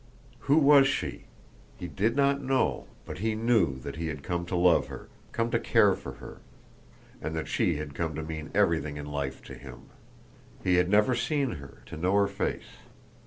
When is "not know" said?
2.15-2.87